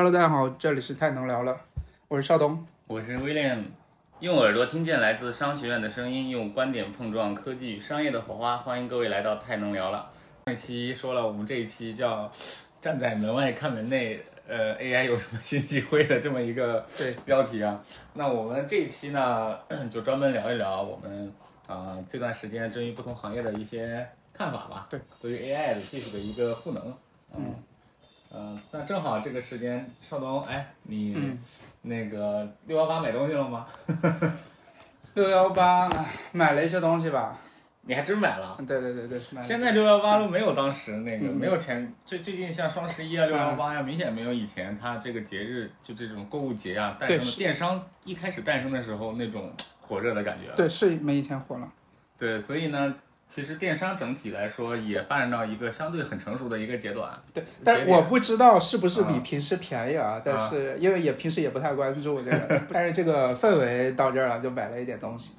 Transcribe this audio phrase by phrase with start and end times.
[0.00, 1.60] Hello，大家好，这里是太能聊了，
[2.08, 2.66] 我是邵东。
[2.86, 3.64] 我是 William，
[4.20, 8.56] 用耳朵听见来自商学院的声音，用观点碰撞科技与商业的火花。
[8.56, 10.10] 欢迎各位来到太能聊了。
[10.46, 12.32] 上一期说了，我们这一期叫
[12.80, 17.78] 站在门外看门内，呃，AI 有什么新机会的这么一个对标题啊。
[18.14, 19.58] 那我们这一期呢，
[19.90, 21.30] 就专门聊一聊我们
[21.66, 24.86] 啊、这段时间对于不同行业的一些看法吧。
[24.88, 26.82] 对，对于 AI 的技术的一个赋能。
[27.36, 27.44] 嗯。
[27.44, 27.54] 嗯、
[28.70, 31.38] 那正好这个时间，邵东，哎，你、嗯
[31.82, 33.66] 那个六幺八买东西了吗？
[35.14, 35.90] 六幺八
[36.32, 37.36] 买了一些东西吧？
[37.82, 38.56] 你还真买了？
[38.58, 50.52] 对对对对，买了现在六幺八都没有当时那个、嗯没有前最最近像双十一啊、六幺八呀，明显没有以前它这个节日就这种购物节啊诞生的电商一开始诞生的时候那种火热的感觉。
[50.54, 51.68] 对是没以前火了。
[52.18, 52.94] 对，所以呢，
[53.32, 57.08] 其实电商整体来说也发展到一个相对很成熟的一个阶段。
[57.32, 60.20] 对，但我不知道是不是比啊平时便宜啊？
[60.24, 65.36] 但是因为也平时也不太关注这个， 但是这个氛围到这儿了，就买了一点东西，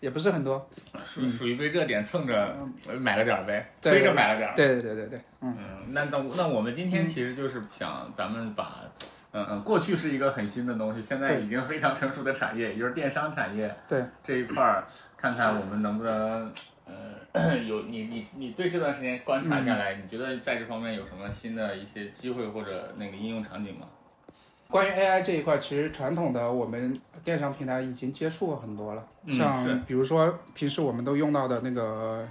[0.00, 0.66] 也不是很多。
[1.04, 2.56] 属属于被热点蹭着
[2.88, 4.54] 呃买了点儿呗，对推着买了点儿。
[4.56, 8.80] 对对对对对，嗯，嗯，那那那我们今天其实就是想咱们把，
[9.32, 14.84] 嗯嗯，过去是一个很新的东西，现在已经非常成熟的产业，也就是电商产业对这一块儿，
[15.18, 16.52] 看看我们能不能，呃，
[17.68, 23.86] 有你你你对这段时间观察下来，你觉得在这方面有什么新的一些机会或者那个应用场景吗？
[24.68, 32.26] 关于 AI 这一块，其实传统的我们电商平台已经接触过很多了，嗯像比如说平时我们都用到的那个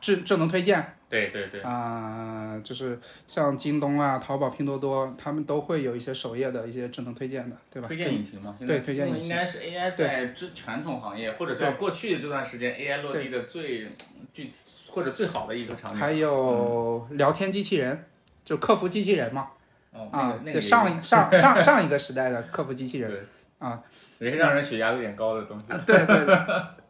[0.00, 0.95] 智智能推荐。
[1.08, 7.86] 对对对，啊、就是像京东啊、淘宝、拼多多，他们都会有一些首页的一些智能推荐的，对吧？
[7.86, 13.88] 推荐引擎嘛，对推荐引擎应该是 AI 在之传统行业或者在过去的这段时间 AI 落地的最
[14.34, 14.52] 具体
[14.90, 16.00] 或者最好的一个场景。
[16.00, 18.04] 还有聊天机器人，
[18.44, 19.50] 就客服机器人嘛，
[19.92, 23.20] 哦，那啊个，那个就上上上上一个时代的客服机器人， 对
[23.58, 23.82] 啊，
[24.18, 25.64] 也是让人血压有点高的东西。
[25.86, 26.26] 对对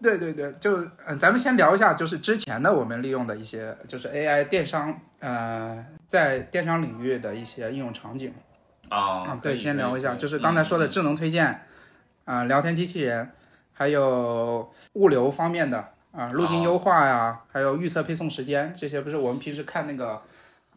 [0.00, 8.33] 对对对，就嗯、呃咱们先聊一下，就是之前的我们利用的一些，就是 AI 电商，呃，在电商领域的一些应用场景。
[8.89, 8.98] 啊
[9.30, 11.63] 啊，对，先聊一下，就是嗯刚才说的智能推荐，
[12.24, 13.30] 啊、聊天机器人，
[13.73, 20.23] 还有物流方面的啊、路径优化呀，还有预测配送时间，这些不是我们平时看那个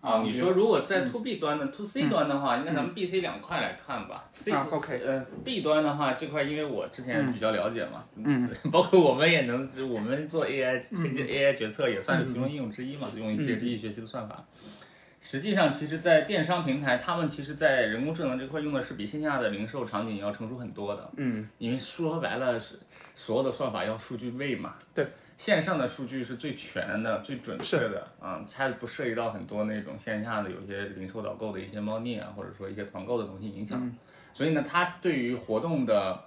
[0.01, 1.11] 啊，你说如果在嗯。
[1.11, 4.25] to B 端的、to C 端的话，应该咱们 B、C 两块来看吧。
[4.31, 5.01] C 啊，OK。
[5.05, 11.15] 呃 B 端的话，这块因为我之前比较了解嘛，嗯，包括我们也能，就我们做 AI 推嗯。
[11.15, 14.45] 荐 AI 决策也算是其中应用之一嘛，用一些机器学习的算法。
[15.21, 21.11] 实际上，其实，在电商平台，他们其实，在人工智能这块用的是比线下的零售场景要成熟很多的。
[21.17, 22.75] 嗯，因为说白了是
[23.13, 24.75] 所有的算法要数据位嘛。
[24.95, 25.05] 对，
[25.39, 33.89] 线上的数据是最全的、最准确的啊，它不涉及到很多那种线下的有些零售导购的一些猫腻啊，或者说一些团购的东西影响。
[34.33, 36.21] 所以呢，它对于活动的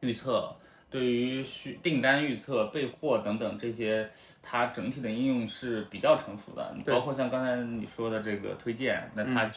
[0.00, 0.54] 预测。
[0.90, 4.10] 对于需订单预测、备货等等这些，
[4.42, 6.76] 它整体的应用是比较成熟的。
[6.84, 9.50] 包括像刚才你说的这个推荐，那它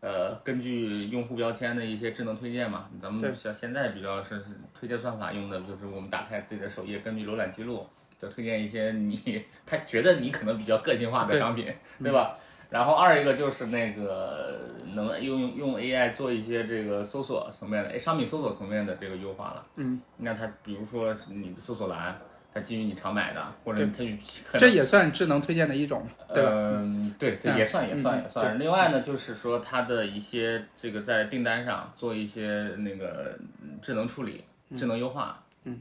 [0.00, 4.46] 呃，根据用户标签的一些智能推荐嘛，咱们像现在比较是是
[4.76, 7.86] 推荐算法用的，就是我们打开自己的首页，根据浏览记录，
[8.24, 11.66] 就推荐一些你他觉得你可能比较个性化的商品，
[12.02, 12.36] 对吧？
[12.70, 14.58] 然后二一个就是那个
[14.94, 19.62] 能用用 AI 做一些这个搜索层面的，哎，商品搜索层面的这个优化了。
[19.76, 22.18] 嗯，那它比如说你的搜索栏，
[22.52, 26.50] 它基于你常买的，或者它可能这也算智能推荐的一种，对吧？
[26.52, 28.58] 嗯，对，也算也算嗯也算。
[28.58, 34.42] 另外呢，就是说它的一些这个在订单上做一些那个嗯智能处理、
[34.76, 35.40] 智能优化。
[35.62, 35.80] 嗯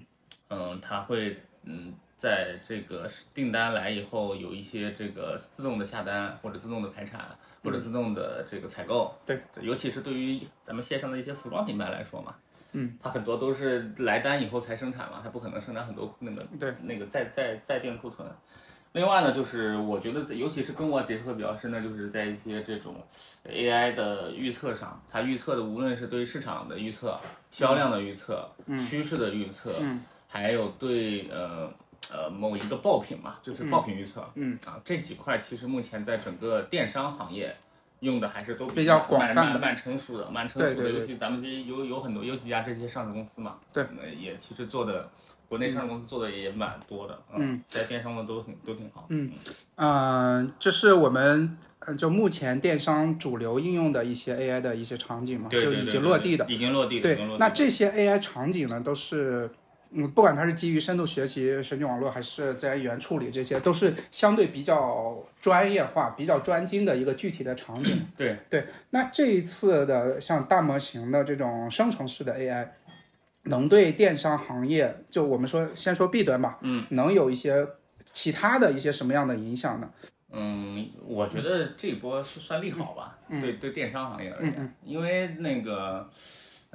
[0.50, 1.92] 嗯，它会嗯
[2.24, 7.28] 在这个订单来以后有一些这个自动的下单或者自动的排产
[7.62, 9.14] 或者自动的这个采购。
[9.26, 12.34] 对，尤其是对于咱们线上的一些服装品牌来说嘛。
[12.72, 18.26] 嗯，它很多都是来单以后才生产嘛，它不可能生产很多那个对那个在在在定库存。
[18.94, 22.96] 另外呢，就是我觉得，尤其是跟我结合比较深的，就是在一些这种
[23.46, 27.20] AI 的预测上，它预测的无论是对市场的预测、
[27.52, 28.50] 销量的预测、
[28.88, 29.74] 趋势的预测，
[30.28, 31.70] 还有对呃
[32.12, 34.58] 呃某一个爆品嘛，就是爆品预测，嗯。
[34.66, 37.56] 啊这几块其实目前在整个电商行业。
[38.04, 39.52] 用的还是都比较广蛮泛的。
[39.54, 40.76] 蛮蛮成熟的，蛮成熟的。
[40.76, 41.00] 对对对。
[41.00, 43.82] 尤其咱们这些有有很多有几家这些上市公司嘛，对。
[43.98, 45.10] 呃，也其实做的
[45.48, 49.32] 国内上市公司做的也蛮多的，嗯，在电商的都挺都挺好，嗯，
[49.78, 56.46] 嗯、这是我们呃就目前电商主流应用的一些 AI 的一些场景嘛，对对对就已经落地的。
[56.50, 59.50] 已经落地的，已经对落，地那这些 AI 场景呢，都是
[59.96, 68.08] 嗯，不管它是基于深度学习、神经网络还是自然语言处理，这些都是相对比较专业化、比较专精的一个具体的场景。
[68.18, 72.68] 对对，那这一次的像大模型的这种生成式的 AI，
[73.44, 77.68] 能对电商行业，就我们说先说弊端吧，嗯，能有一些
[78.06, 79.90] 其他的一些什么样的影响呢？
[80.32, 86.10] 嗯，我觉得这一波是算利好吧，对对电商行业而言，因为那个。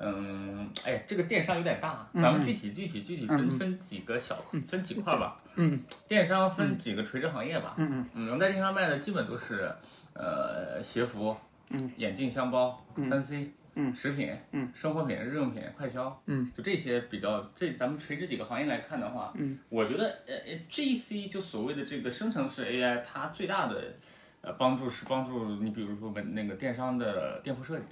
[0.00, 4.36] 嗯，哎，这个电商有点大，咱们具体具体具体分分几个小
[4.68, 5.36] 分几块吧。
[5.56, 7.74] 嗯，电商分几个垂直行业吧。
[7.78, 9.68] 嗯嗯，能在电商卖的基本都是，
[10.14, 11.36] 呃，鞋服、
[11.70, 23.94] 嗯，眼镜、箱包、三 C、嗯，食品、嗯，生活品、日用品、快消，嗯，就这些比较这咱们垂直几个行业来看的话，嗯，我觉得呃呃，GC 就所谓的这个生成式 AI，它最大的
[24.42, 27.86] 呃帮助是帮助你，比如说本那个电商的店铺设计。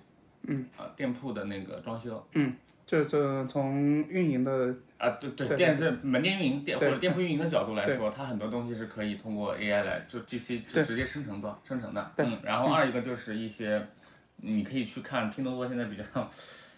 [0.47, 2.55] 嗯啊，店铺的那个装修，嗯，
[2.87, 12.13] 就是从运营的啊，对对，店这门店运营店或者店铺运营的角度来说，它很多东西是可以通过 AI 来就 GC 就直接生成的生成的。
[12.17, 13.87] 嗯，然后二一个就是一些，
[14.37, 16.05] 你可以去看拼多多现在比较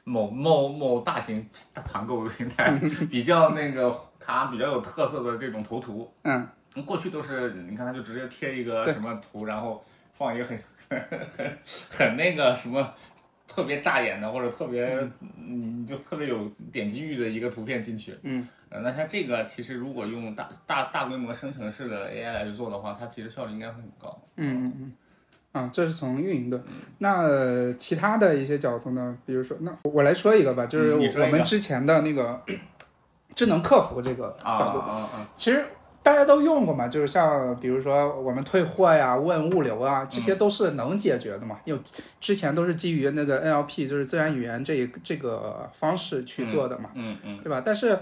[0.05, 2.73] 某某某大型团购平台
[3.11, 6.49] 比较那个它比较有特色的这种头图，嗯，
[6.87, 11.59] 过去都是你看它就直接贴一个什么图，然后放一个很 很
[11.91, 12.95] 很那个什么。
[13.49, 14.97] 特别扎眼的，或者特别
[15.39, 24.21] 你你就特别有点击欲的一个图片进去，嗯，呃，那像这个其实如果用大大大规模生成式的 AI 来去做的话，它其实效率应该会很高。
[24.37, 26.63] 嗯嗯嗯，啊，这是从运营的。
[26.99, 29.17] 那其他的一些角度呢？
[29.25, 32.41] 比如说，那我来说一个吧，就是我们之前的那个
[33.35, 34.83] 智能客服这个角度，
[35.35, 35.65] 其实。
[36.09, 41.59] 大家都用过嘛，就是像比如说我们退货呀、问物流啊，这些都是能解决的嘛。
[41.67, 41.81] 因为
[42.19, 47.61] 之前都是基于那个 NLP，就是自然语言这这个方式去做的嘛，嗯嗯，对吧？
[47.63, 47.99] 但是，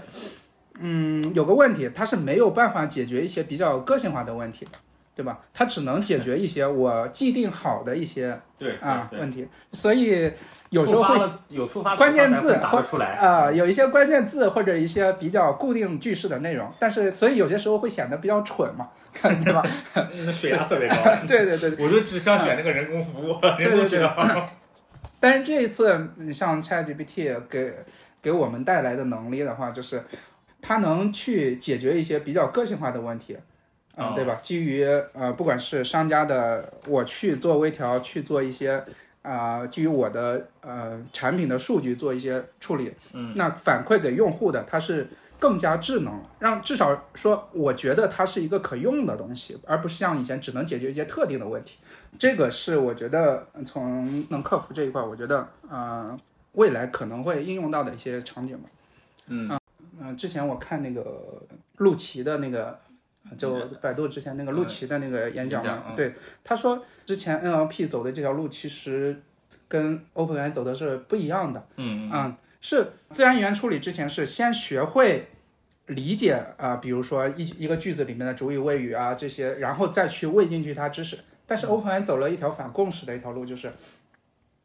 [0.79, 4.71] 嗯，有个问题，它是没有办法解决一些比较个性化的问题的。
[5.17, 5.39] 对吧？
[5.51, 10.31] 它只能解决一些我既定好的一些对啊问题，所以
[10.69, 11.17] 有时候会
[11.49, 12.55] 有触发关键字
[12.87, 18.89] 出来啊，有一些关键字或者一些比较固定句式的内容，但是所以有些时候会显得比较蠢嘛，
[19.43, 19.65] 对吧？
[20.31, 20.95] 水压特别高。
[21.27, 24.47] 对对对，我就只想选那个人工服务，人工智能。
[25.19, 27.73] 但是这一次，你像 ChatGPT 给
[28.21, 30.03] 给我们带来的能力的话，就是
[30.61, 33.35] 它能去解决一些比较个性化的问题。
[33.99, 34.35] 嗯，对吧？
[34.43, 38.83] 基于呃，不管是商家的，我去做微调，去做一些
[39.23, 45.07] 啊，基于我的呃产品的数据做一些处理，嗯，那反馈给用户的，它是
[45.39, 51.77] 更加智能，让至少说，我觉得它是一个可用的东西，而不是像以前只能解决一些特定的问题。
[52.19, 56.15] 这个是我觉得从能客服这一块，我觉得呃
[56.51, 58.69] 未来可能会应用到的一些场景吧。
[59.25, 59.59] 嗯
[59.99, 61.41] 嗯，之前我看那个
[61.77, 62.79] 陆琪的那个。
[63.37, 66.13] 就百度之前那个陆琪的那个演讲嘛，对
[66.43, 69.21] 他说，之前 NLP 走的这条路其实
[69.67, 71.67] 跟 OpenAI 走的是不一样的。
[71.75, 75.27] 嗯嗯，是自然语言处理之前是先学会
[75.87, 81.17] 理解啊，比如说一一个句子里面的主语谓语啊这些，然后再去喂进去它知识。
[81.45, 83.71] 但是 OpenAI 走了一条反共识的一条路，就是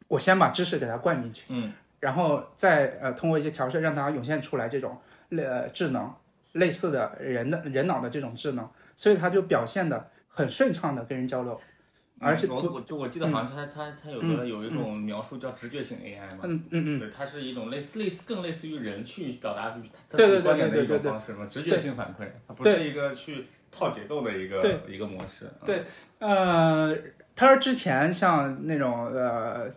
[0.07, 4.97] 我先把知识给它灌进去，嗯，然后再呃通过一些调试让它涌现出来这种
[5.29, 6.13] 呃智能。
[6.53, 11.59] 类似的人的人脑的这种智能，所以他就表现的很顺畅的跟人交流，
[12.19, 19.71] 而且我我就我记得好像他他他有个有一种描述叫直觉型 AI 嘛，嗯嗯嗯，对，它是一种类似类似更类似于人去表达
[20.09, 25.51] 他自己观点的一种方式嘛，直觉性反馈，它不是一个去套结构的一个一个模式。
[25.65, 25.83] 对，
[26.19, 26.95] 呃，
[27.35, 29.69] 他说之前像那种呃。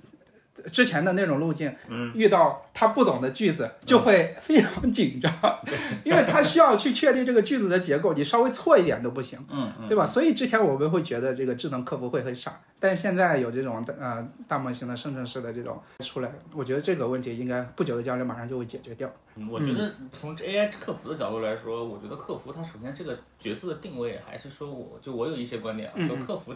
[0.67, 5.33] 之前的那种路径，嗯，遇到他不懂的句子就会非常紧张，
[6.05, 10.05] 因为他需要去确定这个句子的结构，你稍微错一点都不行，嗯，对吧？
[10.07, 19.11] 所以之前我们会觉得这个智能客服会很傻，但是现在有这种呃大模型的生成式的这种出来，我觉得这个问题应该不久的将来马上就会解决掉。
[19.51, 26.55] 我觉得从 AI 客服的角度来说，我觉得客服他首先这个角色的定位还是说，我就我有一些观点啊，就客服。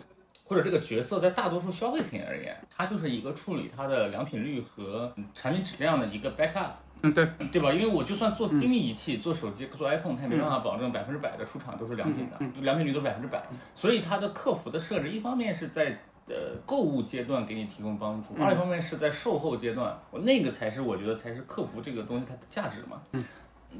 [0.50, 6.72] 或者这个角色在大多数消费品而言，它就是一个处理它的良品率和产品质量的一个 backup。
[7.02, 7.72] 嗯，对，对吧？
[7.72, 13.40] 因为我就算做精密仪器，做手机，做 iPhone，它也没办法保证百分之百的出厂都是良品的，良品率都是百分之百。
[13.76, 23.00] 所以它的客服的设置，一方面是在呃购物阶段给你提供帮助，二一方面是在售后阶段，我那个才是我觉得才是客服这个东西它的价值嘛。
[23.12, 23.24] 嗯。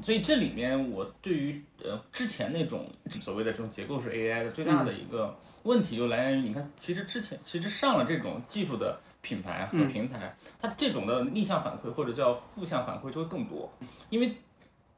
[0.01, 5.37] 所以这里面我对于呃之前那种所谓的这种结构式 AI 的最大的一个。
[5.63, 13.71] 问题就来源于，你看，其实之前其实上了这种技术的品牌和平台，它这种的逆向反馈或者叫负向反馈就会更多，
[14.09, 14.35] 因为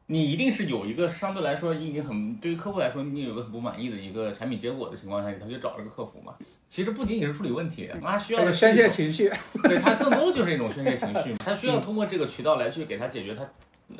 [0.05, 6.35] 你一定是有一个相对来说已经很对于客户来说，你有个很不满意的一个产品结果的情况下，你才去找这个客服嘛。
[6.69, 9.31] 其实不仅仅是处理问题，他需要的宣泄情绪，
[9.63, 13.47] 对他更多就是一种宣泄情绪，他需要通过这个渠道来去给他解决他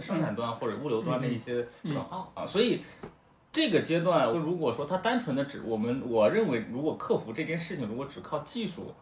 [0.02, 2.46] 生产端或者物流端的一些损耗啊。
[2.46, 2.82] 所以
[3.54, 8.94] 这个阶段，如果说它单纯的只我们我认为，如果客服这件事情如果只靠技术。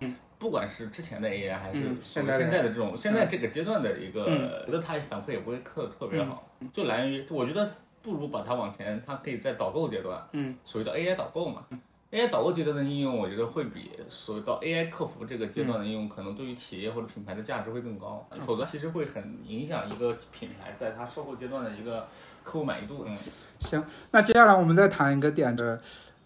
[0.42, 11.64] 不管是之前的 AI 还是现在的这种，现在这个阶段的一个，我觉得它反馈也不会特特别好，就来源于我觉得不如把它往前，它可以在导购阶段，嗯，所谓的 AI 导购嘛
[12.10, 22.08] ，AI 导购阶段的应用，我觉得会比所谓到 AI 客服这个阶段的应用，可能对于企业或者品牌的价值会更高，否则其实会很影响一个品牌在它售后阶段的一个
[22.44, 23.06] 客户满意度。
[23.08, 23.18] 嗯，
[23.60, 25.80] 行，那接下来我们再谈一个点，的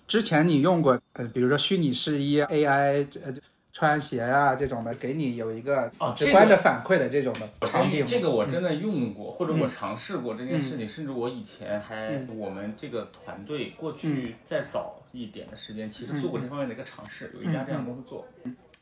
[0.07, 3.33] 之前你用过，呃，比如说虚拟试衣 AI，呃。
[3.77, 8.07] 穿鞋啊，这种的，给你有一个直观的反馈的这种的场景。
[8.07, 18.25] 这个我真的用过，或者我尝试过这件事情，甚至我以前还我们这个团队过去再早一点的时间，其实做过这方面的一个尝试，有一家这样的公司做。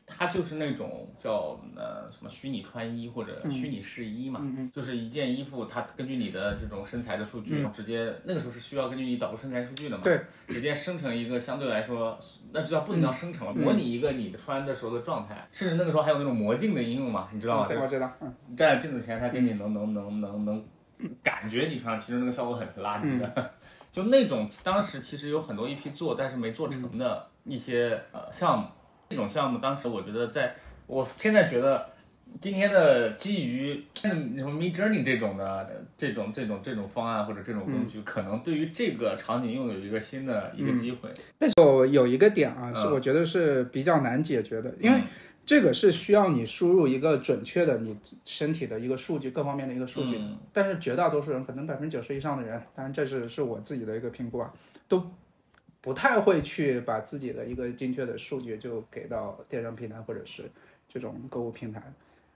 [0.06, 4.40] 它就是那种叫呃什么虚拟穿衣或者虚拟试衣嘛，
[4.72, 12.18] 就是一件衣服，它根据你的这种身材的数据，直接那个时候是需要根据你导入身材数据的嘛，对，直接生成一个相对来说，
[12.52, 17.66] 那就叫不能叫生成了，模拟一个你的穿的时候的状态，甚至那个时候还有那种魔镜的应用嘛，你知道吗？
[17.66, 18.12] 对，我知道。
[18.46, 20.64] 你站在镜子前，它给你能能能能能
[21.22, 23.50] 感觉你穿上，其实那个效果很垃圾的，
[23.90, 28.68] 就那种当时其实有很多一批做但是没做成的一些呃项目。
[29.08, 30.54] 这种项目，当时我觉得，在
[30.86, 31.90] 我现在觉得，
[32.40, 41.08] 今天的基于什么 Mid Journey 这种的这种这种这种方案或者这种工具，可能对于这个场景又有一个新的一个机会。
[41.38, 45.00] 但是有有一个点啊，是我觉得是比较难解决的，因为
[45.46, 50.18] 这个是需要你输入一个准确的你身体的一个数据，各方面的一个数据。
[50.52, 54.52] 但是绝大多数人，可能百分之九十以上的人，当然这是是我自己的一个评估啊，
[54.88, 55.02] 都。
[55.84, 60.50] 不太会去把自己的一个精确的数据就给到电商平台或者是
[60.88, 61.82] 这种购物平台，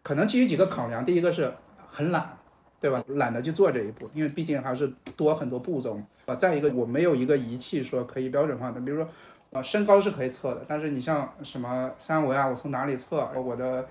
[0.03, 1.51] 可能基于几个考量，第一个是
[1.89, 2.37] 很懒，
[2.79, 3.03] 对吧？
[3.07, 6.35] 懒得去做这一步，因为毕竟还是多很多步骤啊。
[6.35, 9.09] 再一个，我没有一个仪器说可以标准化的，比如说，
[9.49, 13.27] 呃，身高是可以测的，但是你像什么三围啊，我从哪里测？
[13.35, 13.89] 我的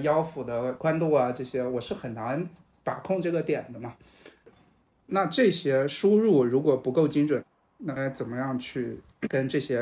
[0.00, 2.48] 腰腹的宽度啊，这些我是很难
[2.82, 3.92] 把控这个点的嘛。
[5.08, 7.44] 那这些输入如果不够精准。
[7.78, 9.80] 那该怎么样去跟这些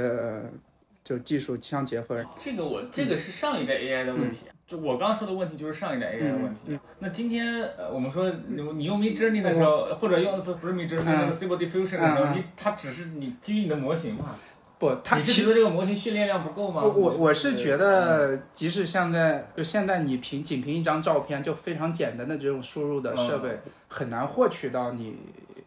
[1.03, 2.17] 就技术相结合？
[2.37, 6.79] 这个我这个是上一代 AI 的问题，就我刚说的问题就是上一代 AI 的问题。
[6.99, 14.35] 那今天呃，我们说你你用 Mid Journey 的时候，或者用不不是 Mid Journey，那个 Stable Diffusion 的时候，你它只是你基于你的模型嘛？
[14.79, 16.83] 不，你是觉得这个模型训练量不够吗？
[16.83, 25.17] 我我是觉得，即使现在就现在你凭仅凭一张照片就非常简单的这种输入的设备，很难获取到你。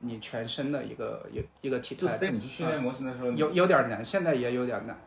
[0.01, 4.98] 你全身的一个一一个体态，你去训练模型的时候，有有点难，现在也有点难。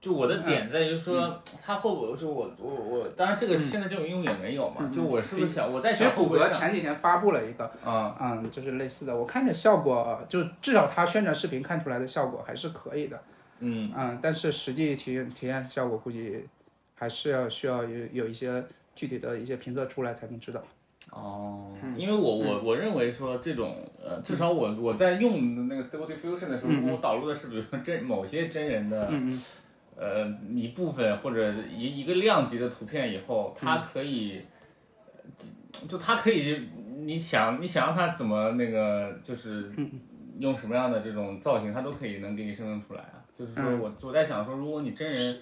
[0.00, 4.90] 就我的点在于说，它会不会说我我我，当然这个现在这种应用也没有嘛。
[4.94, 13.18] 就我是不是想我在想，其实谷歌前几天发布了一个，嗯嗯，就是类似的，我看着效果，就至少它宣传视频看出来的效果还是可以的。
[13.60, 16.44] 嗯嗯，但是实际体验体验效果估计
[16.94, 18.62] 还是要需要有有一些
[18.94, 20.62] 具体的一些评测出来才能知道。
[21.16, 29.08] 哦，因为我我我认为说这种呃，至少我我在用那个 Stable Diffusion 的时候，我导入的是比如说真某些真人的
[29.96, 34.40] 呃一部分或者一一个量级的图片以后，它可以
[35.88, 36.68] 就它可以
[36.98, 39.70] 你想你想让它怎么那个就是
[40.40, 43.22] 用什么样的这种造型，它都可以能给你生成出来啊。
[43.32, 45.38] 就是说我我在想说，如果你真人，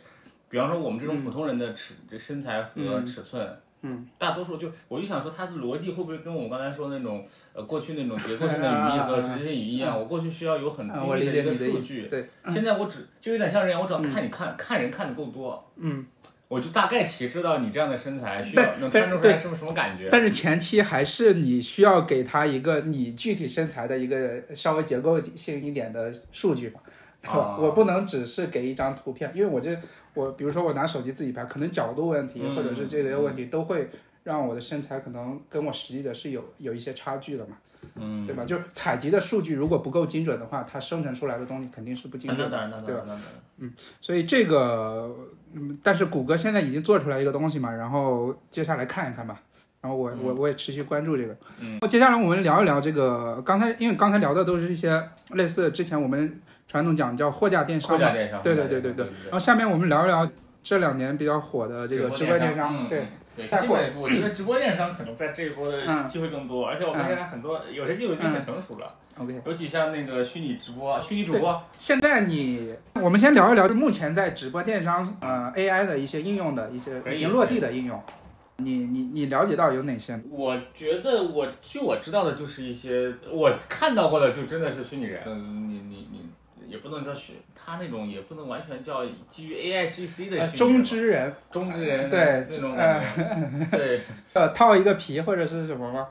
[0.50, 3.56] 比方说我们这种普通人的尺这身材和尺寸。
[3.84, 9.98] 嗯，大多数就我就想说，它的逻辑会不会跟我们刚才说那种呃过去那种结构性的语 义和直接性语义一样？
[9.98, 16.06] 我过去需要有很精密的一个数据，对，现在我只就有点像这样，我只要看你看看人看的够多，嗯，
[16.46, 20.08] 我就大概其知道你这样的身材需要能穿出来是不是什么感觉。
[20.12, 26.80] 但是前期还是你需要给他一个你具体身材的一个稍微结构性一点的数据吧，
[27.58, 29.76] 我不能只是给一张图片，因为我这。
[30.14, 33.88] 我比如说我拿手机自己拍，可能角度问题或者是这些问题都会
[34.24, 37.56] 让我的身材可能跟我实际的是有有一些差距的嘛，
[37.96, 38.44] 嗯，对吧？
[38.44, 43.20] 就是采集的数据如果不够精准的话，它生成出来的东西肯定是不精准的，对吧？
[43.58, 45.16] 嗯，所以这个，
[45.54, 49.40] 嗯，但是谷歌现在已经做出来一个东西嘛，然后接下来看一看吧，
[49.80, 56.40] 然后我我我也持续关注这个，嗯，接下来我们聊一聊这个，刚才因为刚才聊的都是一些类似之前我们。
[56.72, 59.06] 传统讲叫货架电商货架电商，对对对对对。
[59.24, 60.26] 然后下面我们聊一聊
[60.62, 68.86] 这两年比较火的这个直播电商，对对，现在我觉得 直播电商可能在这一波的机会更多，而且我们现在很多有些技术已经很成熟了。
[69.18, 71.62] OK，尤其像那个虚拟直播、虚拟主播。
[71.76, 78.02] 现在你，我们先聊一聊目前在直播电商呃 AI 的一些应用的一些已经落地的应用。
[78.56, 80.18] 你你你了解到有哪些？
[80.30, 85.22] 我觉得我据我知道的就是一些我看到过的，就真的是虚拟人。
[85.26, 86.31] 嗯，你你你。
[86.72, 93.04] 也不能叫虚，他那种也不能完全叫基于 A I G C 的中之人，中之人对那种感
[93.70, 94.00] 觉，对，
[94.32, 96.08] 呃，套一个皮或者是什么吗？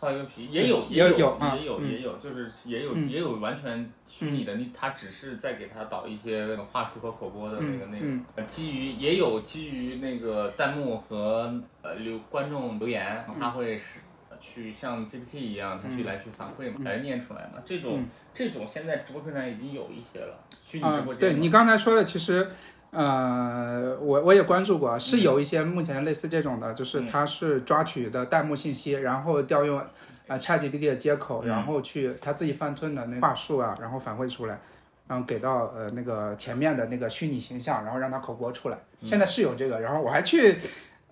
[0.00, 11.52] 套一个皮也有也有也有也有，就是也有也有完全虚拟的，你他只是在给他导一些那种话术和口播的那个内容，基于也有基于那个弹幕和
[11.82, 13.98] 呃留观众留言，他会使。
[14.46, 17.62] 去像 GPT 一样，他去来去反馈嘛，来念出来嘛。
[17.64, 21.18] 这种这种现在直播平台已经有一些了，虚拟直播间。
[21.18, 22.46] 对你刚才说的，其实，
[22.90, 29.88] 呃，我我也关注过，是有一些目前类似这种的，就是它是抓取的弹幕信息，然后调用啊
[30.28, 34.60] ChatGPT 的接口，然后去他自己翻吞的那话术啊，然后反馈出来，
[35.08, 38.78] 然后给到呃那个前面的那个虚拟形象，然后让它口播出来。
[39.02, 40.58] 现在是有这个，然后我还去。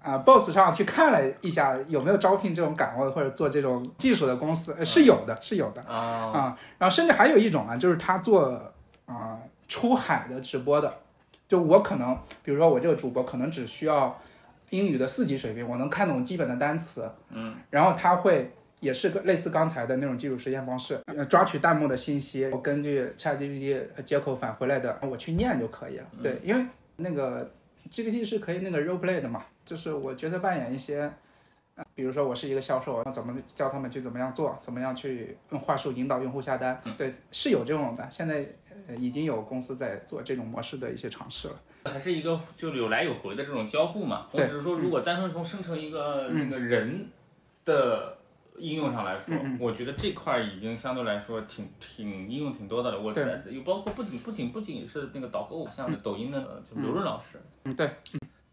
[0.03, 6.59] 啊，Boss 上去看了一下有没有招聘这种岗位或者做这种技术的公司，是有的，是有的啊啊。
[6.79, 8.61] 然后甚至还有一种啊，就是他做
[9.07, 10.93] 啊出海的直播的，
[11.47, 14.19] 就我可能，比如说我这个主播可能只需要
[14.71, 26.05] 英语的四级水平，我能看懂基本的单词，嗯，然后他会也是个类似刚才的那种技术实现方式，抓取弹幕的信息，我根据 ChatGPT 接口返回来的，我去念就可以了。
[26.23, 26.67] 对，因为
[26.97, 27.49] 那个
[27.91, 29.45] GPT 是可以那个 role play 的嘛。
[29.65, 31.11] 就是我觉得扮演一些，
[31.95, 36.81] 比如说我是一个销售，怎么教他们去怎么样做，怎么样去用话术引导用户下单。
[36.99, 38.47] 对，是有这种的，现在
[38.99, 41.55] 已经有公司在做这种模式的一些尝试了。
[41.85, 44.27] 还是一个就有来有回的这种交互嘛。
[44.33, 44.47] 对。
[44.47, 47.07] 只是说，如果单纯从生成一个那个人
[47.65, 48.17] 的
[48.59, 53.01] 应用上来说，我觉得这块已经相对来说挺挺应用挺多的了。
[53.01, 57.41] 我在有包括不仅不仅不仅是那个导购，像抖音的就刘润老师。
[57.65, 57.91] 嗯，对。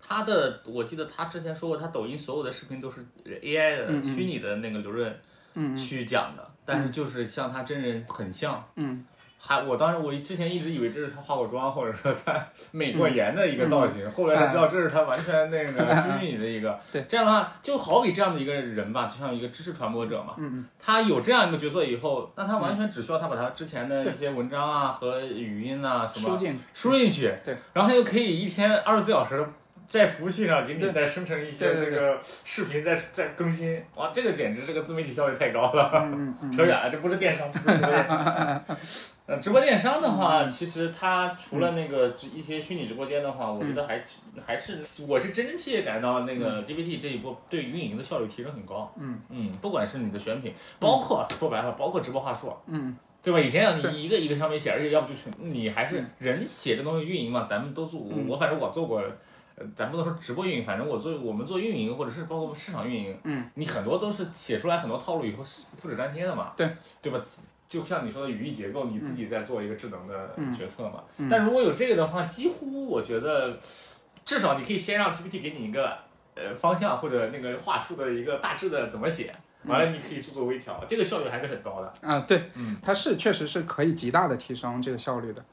[0.02, 5.20] 他的，我记得他之前说过，他抖音所有的视频都是 AI 的虚拟的那个刘润
[5.78, 8.64] 去讲的，但是就是像他真人很像。
[8.76, 9.06] 嗯，
[9.38, 12.34] 还我当时我之前一直以为这是他化过妆或者说他
[12.72, 16.80] 美过颜的一个造型，后来才知道这是他完全那个 虚拟的一个。
[16.92, 20.34] 对，这样的话就好比这样的一个人吧，就像一个知识传播者嘛。
[20.38, 20.66] 嗯嗯。
[20.80, 29.46] 他有这样一个角色以后，那他完全只需要他把他之前的一些文章啊和语音啊什么输进去输进去，对，然后他就可以一天二十四小时。
[29.90, 36.08] 在服务器上给你再生成一些这个视频，再再更新，哇，这个简直这个自媒体效率太高了。
[36.56, 37.52] 扯远了，这不是电商。
[39.26, 44.04] 呃，直播电商的话，其实它除了那个一些虚拟直播间的话，我觉得还
[44.46, 48.94] 还是我是真真切切感到那个 GPT 这一波对运营的效率提升很高。
[49.00, 49.20] 嗯。
[49.30, 53.40] 嗯，不管是你的选品，包括说白了，包括直播话术，嗯，对吧？
[53.40, 59.04] 以前你一个一个上面写，而且要不就全你还是人写这东西运营嘛，咱们都做，我反正我做过。
[59.76, 66.70] 咱不能说直播运营，反正我做我们做运营，或者是包括市场运营，嗯，你很多都是写出来很多套路以后复制粘贴的嘛，对，
[67.02, 67.20] 对吧？
[67.68, 71.04] 就像你说的语义结构，你自己在做一个智能的决策嘛。
[71.30, 73.58] 但如果有这个的话，几乎我觉得，
[74.26, 75.96] 至少你可以先让 GPT 给你一个
[76.34, 81.94] 呃方向或者那个话术的一个大致的怎么写，完了你可以做做微调，这个效率还是很高的。
[82.02, 85.44] 啊，对，嗯，它是确实是可以极大的提升这个效率的。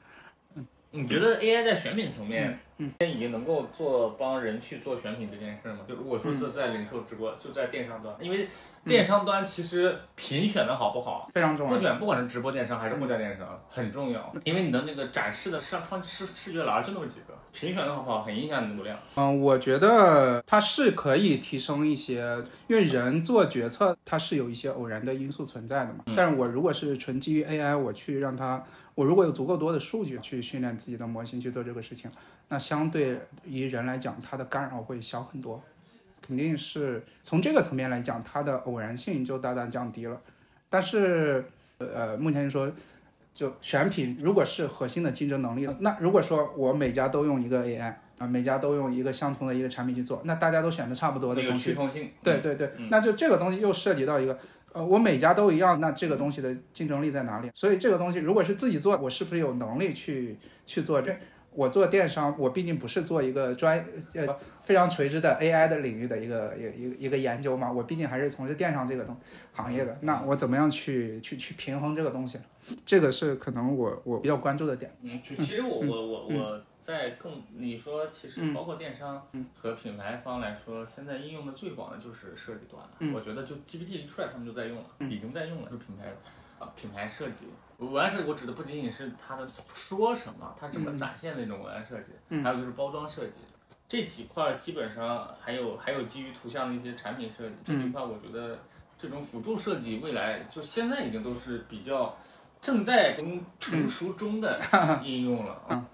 [0.55, 5.79] 嗯你觉得 AI 在选品层面，现在已经能够做帮人去做选品这件事吗？
[5.87, 8.47] 就如果说这在零售直播，就在电商端，因为
[8.85, 11.73] 电商端其实品选的好不好非常重要。
[11.73, 18.97] 不选，不管是直播电商还是货架电商，很重要，因为你的那个展示的上窗视视觉栏就那么几个，品选的好不好很影响你的流量。
[19.15, 26.03] 嗯，我觉得它是可以提升一些，因为人做决策它是有一些偶然的因素存在的嘛。
[26.15, 28.63] 但是我如果是纯基于 AI，我去让它。
[28.95, 32.09] 我如果有足够多的数据去训练自己的模型去做这个事情，
[32.49, 35.63] 那相对于人来讲，它的干扰会小很多，
[36.21, 40.21] 肯定是从这个层面来讲，它的偶然性就大大降低了。
[40.67, 41.45] 但是，
[41.77, 42.69] 呃，目前说，
[43.33, 51.73] 就选品如果是核心的竞争能力，那如果说我每家都用一个 AI 啊，每家都用一个相同的一个产品去做，那大家都选的差不多的东西，
[52.21, 54.37] 对对对，那就这个东西又涉及到一个。
[54.73, 57.49] 呃，我每家都一样，那这个东西的竞争力在哪里？
[57.55, 61.17] 所以这个东西如果是自己做，我是不是有能力去去做这？
[61.57, 64.27] 我做电商，我毕竟不是做一个专呃
[64.61, 69.17] 非常垂直的 AI 的领域的一个一一一个研究嘛，我毕竟还是从事电商这个东
[69.53, 69.97] 行业的。
[70.01, 72.37] 那我怎么样去去去平衡这个东西？
[72.85, 74.95] 这个是可能我我比较关注的点。
[75.01, 83.15] 嗯，其实我我我我在更你说，其实包括电商和品牌方来说，现在应用的最广的就是设计端了。
[83.15, 86.13] 我觉得就 GPT 一出来，他们就在用了，已经在用了，就品牌
[86.59, 87.47] 啊品牌设计。
[87.77, 93.33] 文案设计，我指的不仅仅是它的说什么，它怎么展现那种文案设计，还有就是包装设计，
[93.87, 98.57] 这几块基本上还有还有基于图像的一些产品设计，这一块我觉得
[98.97, 102.17] 这种辅助设计未来就现在已经都是比较
[102.59, 104.59] 正在成成熟中的
[105.05, 105.61] 应用了。
[105.67, 105.85] 啊。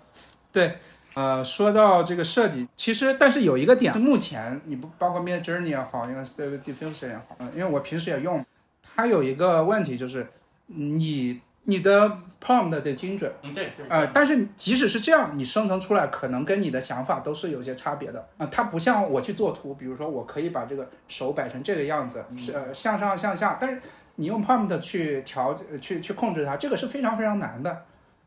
[0.53, 0.77] 对，
[1.15, 8.45] 呃，说到这个设计，其实但是有一个点，目前你不包括 Mid Journey 也好，因为 Stable Diffusion 也好，因为我平时也用，
[8.81, 10.25] 它有一个问题就是
[10.67, 11.41] 你。
[11.65, 18.45] 你的 prompt 得精准，嗯对对，呃，但是即使是这样，你生成出来可能跟你的想法都是有些差别的啊。
[18.51, 23.81] 它不像我去做图，比如说我可以把这个手摆成这个样子，是呃向上向下，但是
[24.15, 27.83] 你用 prompt 去调去去控制它，这个是非常非常难的。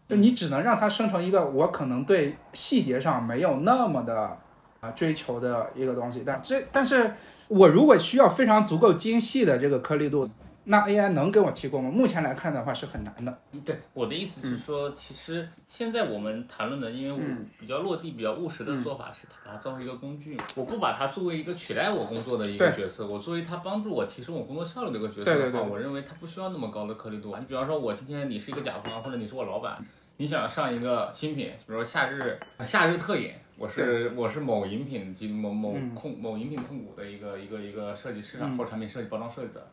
[0.09, 4.39] 就你只能让它生成一个我可能对细节上没有那么的
[4.81, 7.13] 啊追求的一个东西，但这但是
[7.49, 10.27] 我如果需要非常足够精细的这个颗粒度。
[10.69, 11.91] 那 AI 能给我提供吗？
[11.91, 13.39] 目前来看的话是很难的。
[13.65, 17.21] 对，我的意思是说，其实现在我们谈论的，因为我
[17.61, 27.37] 比较落地、比较务实的做法是把它作为一个工具，我不把它作为一个取代我工作的一个角色，我作为它帮助我提升我工作效率的一个角色的话，我认为它不需要那么高的颗粒度。
[27.39, 29.79] 你比方说，我今天你是一个甲方，或者你是我老板，
[30.17, 39.65] 你想上一个新品，比如说夏日夏日特饮，我是我是某饮品及某某控某饮品控股的一个一个一个设计师啊，或产品设计包装设计的。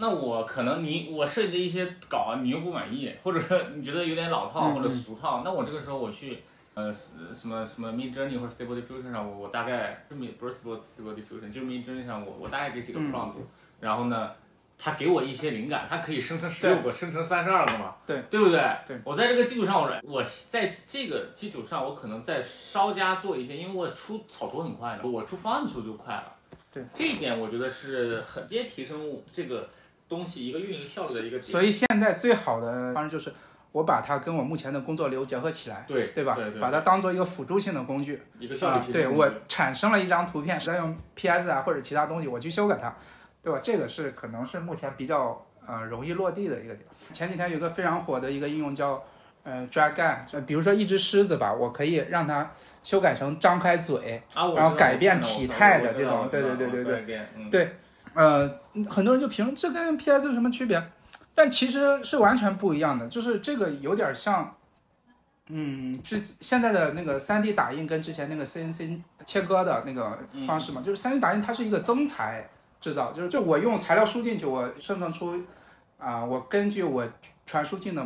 [0.00, 6.38] 那我可能你我设计的一些稿啊，你又不满意，或者说你觉得有点老套或者俗套，那我这个时候我去
[6.72, 13.34] 呃什么什么 Mid Journey 或者 Stable Diffusion 上，我我大概不是 Stable Stable Diffusion，就是 Mid Journey 上我我大概给几个 prompt，
[13.78, 14.30] 然后呢，
[14.78, 18.60] 他给我一些灵感，它可以生成十六个，生成三十二个嘛，对对不对？
[18.86, 26.32] 对，我在这个基础上，我我在这个基础上，我可能再稍加做一些，因为我出草图很快的，我出方案的速度就快了。
[26.72, 29.68] 对，这一点我觉得是很直接提升这个。
[30.10, 33.32] 东西一个运营效率的一个，所以现在最好的方式就是
[33.72, 36.36] 我把它跟我目前的工作流结合起来，对对吧？
[36.60, 42.92] 把它当做一个辅助性的工具，一个效率对我产生了一张图片，是在用 PS 啊或者其他东西我去修改它，
[43.42, 43.60] 对吧？
[43.62, 46.84] 这个是可能是目前比较呃容易落地的一个点。
[47.12, 49.00] 前几天有个非常火的一个应用叫
[49.44, 52.50] 呃 Dragon，就比如说一只狮子吧，我可以让它
[52.82, 57.76] 修改成张开嘴，然后改变体态的这种，对对对对对对。
[58.14, 58.50] 呃，
[58.88, 60.82] 很多人就评论这跟 PS 有什么区别？
[61.34, 64.54] 但其实是完全不一样的，就是这个有点像，
[65.46, 75.40] 嗯，之现在的那个 3D 打印跟之前那个 CNC 切割的那个方式嘛，就是 3D 打印它是一个增材制造，就是就我用材料输进去，我生成出，
[75.98, 77.06] 啊，我根据我
[77.46, 78.04] 传输进的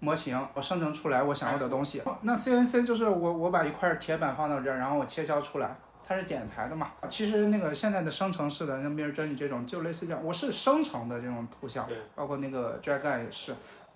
[0.00, 2.02] 模型，我生成出来我想要的东西。
[2.22, 5.76] 那 CNC 就是我我把一块铁板放到这儿，然后我切削出来。
[6.08, 6.92] 它是剪裁的嘛？
[7.08, 13.52] 其实那个现在的生成式的，像 Midjourney 这种，就类似这样，我是生成的这种图像，包括那个 Dragon 也是，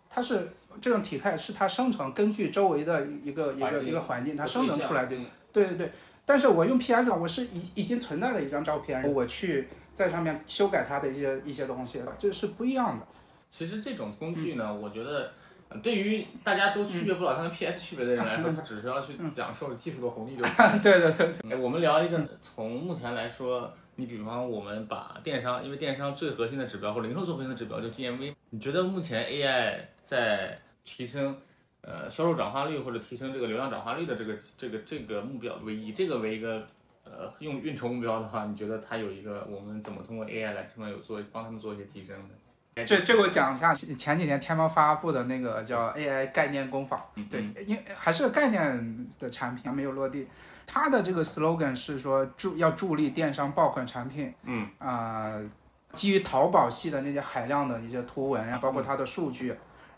[0.09, 5.16] 它是这种体态是它生成，根据周围的一个一个一个环境，它生成出来的。
[5.53, 5.92] 对对对。
[6.25, 13.07] 但是我用 PS，我是已已经存在的一张照片，我去在上面修改它的一些一些东西，这是不一样的。
[13.49, 15.33] 其实这种工具呢，我觉得。
[15.83, 20.83] 对于大家都区别不了它跟 PS 区别的人来说，他只需要去讲授技术的红利就 行。
[20.83, 21.56] 对对对。
[21.56, 31.37] 我们聊一个，从目前来说，你比方我们把电商，因为电商最核心的指标或零售最核心的指标就 GMV，你觉得目前 AI 在提升
[31.83, 36.66] 呃销售转化率或者提升这个流量转化率的这个这个这个目标为以这个为一个
[37.04, 42.35] 呃用运筹目标的话，你觉得它有一个我们怎么通过 AI 来这么有做帮他们做一些提升的？
[42.85, 50.27] 这这我讲一下，前几年天猫发布的那个叫 AI 概念工坊，对，因还是概念的产品还没有落地。
[50.66, 55.35] 它的这个 slogan 是说助要助力电商爆款产品，嗯啊，
[55.93, 59.53] 基于淘宝系的那些海量的一些图文啊，包括它的数据，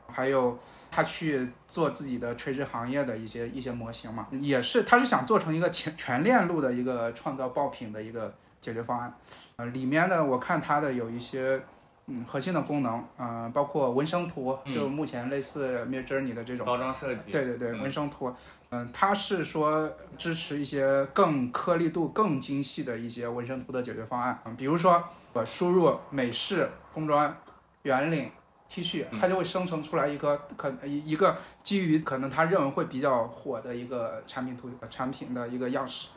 [0.07, 0.59] 还有
[0.91, 9.15] 它去做自己的垂直行业的一些一些模型嘛，也是它是想做成一个全全链路的一个创造爆品的一个解决方案。
[9.57, 11.61] 呃，里面呢，我看它的有一些。
[12.07, 18.35] 嗯，核心的功能，嗯，包括纹身图，就目前类似 Mid Journey 的这种包装设计，对对对，纹身图，
[18.71, 27.35] 嗯，它是说支持一些更颗粒度更精细的一些纹身图的解决方案，嗯，比如说我输入美式工装
[27.83, 28.31] 圆领
[28.69, 36.09] T 恤，它就会生成出来一个可一一个基于可能他认为会比较火的一个产品图产品的一个样式。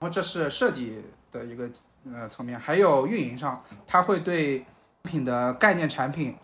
[0.00, 1.68] 然后这是设计的一个
[2.12, 4.64] 呃层面，还有运营上，它会对
[5.02, 6.36] 品的概念产品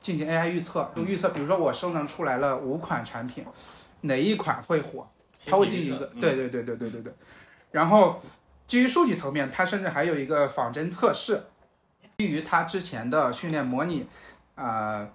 [0.00, 3.44] 进行 AI 预测，就预测，比如说我生成出来了五款产品，
[4.02, 5.08] 哪一款会火，
[5.44, 7.12] 它会进行一个对对对对对对对。
[7.70, 8.20] 然后
[8.66, 11.42] 基于数据层面，它甚至还有一个仿真测试，
[12.18, 14.06] 基于它之前的训练模拟，
[14.54, 15.08] 呃，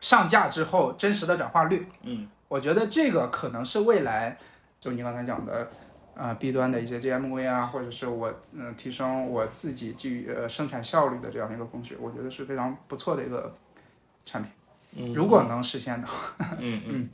[0.00, 1.86] 上架之后真实的转化率。
[2.02, 4.36] 嗯，我觉得这个可能是未来，
[4.80, 5.70] 就你刚才讲的。
[6.14, 13.54] 啊，B 端的一些 GMV 啊，或者是我嗯提升我自己基于呃生产效率的这样一个工具，我觉得是非常不错的一个
[14.24, 14.52] 产品。
[14.98, 16.34] 嗯，如果能实现的话。
[16.58, 17.10] 嗯 嗯。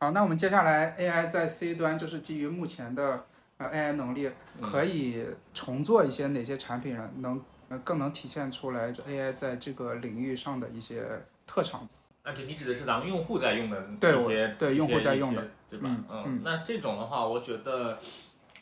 [0.00, 3.24] 好，那我们接下来 AI 在 C 端就是基于目前的
[3.58, 4.28] 呃 AI 能力，
[4.60, 7.40] 可以重做一些哪些产品，能
[7.84, 11.04] 更能体现出来 AI 在这个领域上的一些
[11.46, 11.88] 特长。
[12.24, 15.94] 那就你指的是咱们用户在用的一些对用户在用的，对吧？
[16.10, 17.98] 嗯，那这种的话，我觉得，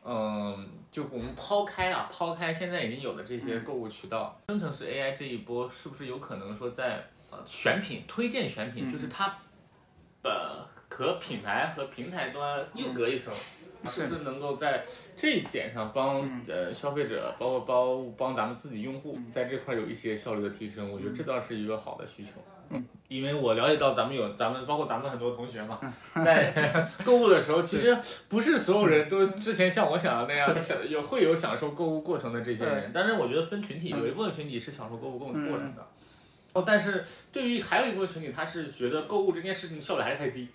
[0.04, 9.38] 嗯，就我们抛开啊，抛开现在已经有的这些购物渠道，生成式 AI 这一波是不是有可能说在呃选品推荐选品，就是它
[10.24, 13.32] 的和品牌和平台端又隔一层，
[13.88, 14.84] 是不是能够在
[15.16, 20.90] 这一点上帮呃消费者，包括帮帮咱们自己用户在这块有一些效率的提升？
[20.90, 22.30] 我觉得这倒是一个好的需求。
[22.70, 25.78] 嗯，因为我了解到咱们有咱们包括咱们很多同学嘛，
[26.24, 26.52] 在
[27.04, 27.96] 购物的时候，其实
[28.28, 32.90] 不是所有人都之前像我想的那样 享有会有享受购物过程的这些人。
[32.94, 35.86] 但是我觉得分群体，有一部分群体是享受购物过过程的。
[36.52, 40.48] 哦，但是对于还有一部分群体，他是觉得购物这件事情效率还是太低。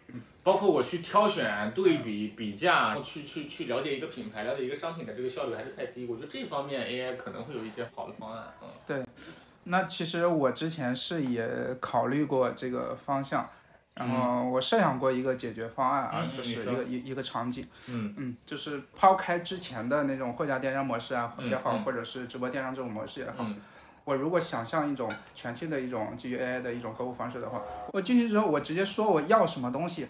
[0.43, 6.05] 包括我去挑选、对比、比价，去去去了解一个品牌、了解一个商品的这个效率还是太低。
[6.05, 8.53] 我觉得这方面 AI 可能会有一些好的方案。
[8.61, 9.03] 嗯，对。
[9.65, 13.49] 那其实我之前是也考虑过这个方向，
[13.95, 23.45] 然后我设想过一个解决方案啊，就是一个一一个场景，嗯嗯，就是抛开之前的那种货架电商模式啊也好，或者是直播电商这种模式也好，
[24.07, 30.07] 我如果想象一种全新的一种基于 AI 的一种购物方式的话，我进去之后我直接说我要什么东西，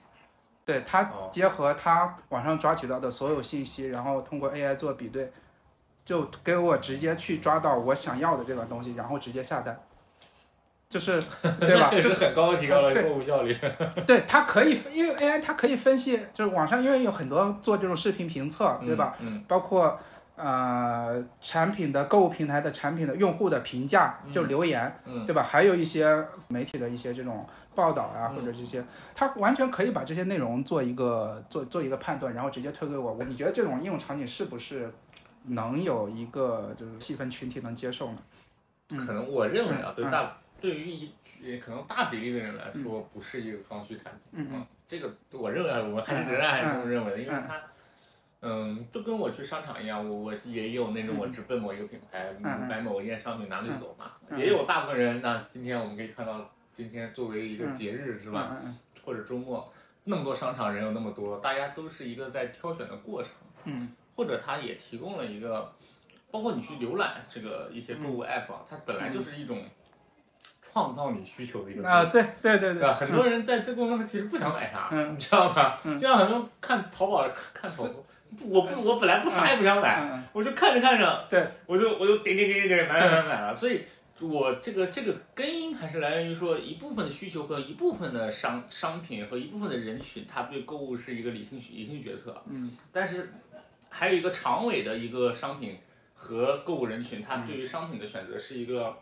[0.64, 5.32] 对它结合它网上抓取到的所有信息，然后通过 AI 做比对。
[6.06, 9.78] 就给我直接去抓到我想要的这个东西，然后直接下单，
[10.88, 11.22] 就是
[11.60, 11.90] 对吧？
[11.92, 13.58] 就是很高的提高了购物效率。
[14.06, 19.18] 对，它可以，因为 AI 它可以分析，就是网上因为有很多做这种视频评测，对吧？
[19.20, 19.44] 嗯。
[19.50, 20.00] 包括
[20.38, 25.43] 呃产品的购物平台的产品的用户的评价，就留言，对吧？
[25.43, 27.45] 还有一些媒体的一些这种
[27.76, 28.82] 报道啊，或者这些，
[29.13, 33.12] 他完全可以把这些内容做一个做做一个判断，然后直接推给我。
[33.12, 34.89] 我你觉得这种应用场景是不是？
[35.50, 38.17] 能有一个就是细分群体能接受呢？
[38.89, 41.10] 可能我认为啊，对大对于一
[41.58, 44.45] 可能大比例的人来说，不是一个刚需产品。
[44.52, 47.62] 嗯，这个我认为我还是仍然还是这么认为的，因为它，
[48.41, 54.12] 嗯，就跟我去商场一样，我我也有那种我只奔某一个品牌买某一件商品拿就走嘛。
[54.38, 58.58] 也有大部分人，那今天我们可以看到，今天作为一个节日是吧？
[59.04, 59.71] 或者周末，
[60.04, 63.32] 那么多商场人有那么多，大家都是一个在挑选的过程。
[63.65, 63.93] 嗯。
[64.15, 65.71] 或者它也提供了一个，
[66.32, 69.63] 包括你去浏览这个一些购物 app 啊，它本来就是一种
[70.60, 75.80] 创造你需求的一个啊，对对对对，很多人在这过程中其实不想买啥，你知道吧？
[75.84, 78.04] 就像很多看淘宝看淘宝，
[78.45, 83.82] 我不我本来不啥也不想买，我就看着看着，对，我就我就点点点点点买买买买了，所以。
[84.19, 93.32] 我这个这个根因还是来源于说一部分的需求和一部分的商商品和一部分的人群，他对购物是一个理性理性决策，嗯，但是。
[93.89, 95.78] 还有一个长尾的一个商品
[96.13, 98.95] 和购物人群，他对于商品的选择是一个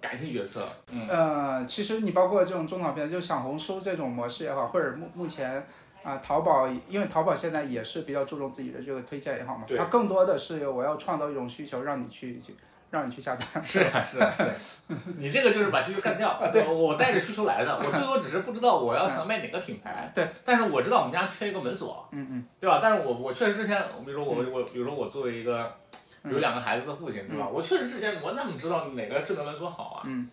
[0.00, 0.66] 感性决策。
[1.10, 5.66] 呃，其实你包括这种中长篇，就小红书这种模式也好，或者目目前
[6.04, 12.54] 啊淘宝，因为淘宝现在也是比较注重自己的这个推荐也好嘛，它更多的是我要创造一种需求，让你去去。
[12.90, 14.32] 让你去下单是啊是啊，
[15.18, 16.40] 你这个就是把需求干掉。
[16.52, 20.12] 对，我带着需求来的， 我最多只是不知道我要想卖哪个品牌。
[20.14, 22.06] 对，但是我知道我们家缺一个门锁。
[22.12, 22.78] 嗯嗯，对吧？
[22.80, 25.74] 但是我我确实之前，比如说我我比如说我作为一个
[26.22, 27.48] 有两个孩子的父亲，对吧？
[27.52, 30.02] 我确实之前我怎么知道哪个智能门锁好啊？
[30.06, 30.30] 嗯，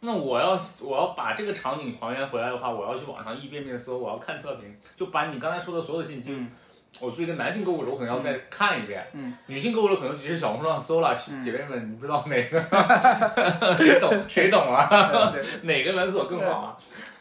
[0.00, 6.46] 那我要我要把这个场景还原回来的话，我要去网上一遍遍搜，我要看测评，就把你刚才说的所有信息。
[7.00, 9.06] 我作为一个男性购物者，我可能要再看一遍。
[9.12, 11.14] 嗯，女性购物者可能直接小红书上搜了。
[11.44, 12.60] 姐妹们，你不知道哪个？
[13.76, 14.24] 谁懂？
[14.26, 15.32] 谁懂啊？
[15.62, 16.76] 哪个门锁更好啊？